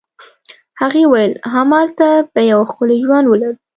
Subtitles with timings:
[0.81, 3.55] هغې وویل: همالته به یو ښکلی ژوند ولرو.